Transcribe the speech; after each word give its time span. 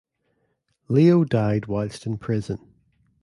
Leo 0.87 1.23
died 1.23 1.67
whilst 1.67 2.07
in 2.07 2.17
prison. 2.17 2.73